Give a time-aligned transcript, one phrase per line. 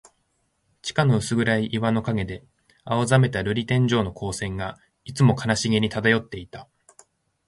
[0.81, 2.43] 地下の薄暗い岩の影で、
[2.85, 6.67] 青ざめた玻璃天井の光線が、いつも悲しげに漂っていた。